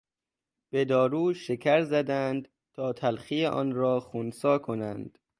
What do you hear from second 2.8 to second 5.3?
تلخی آن را خنثی کنند.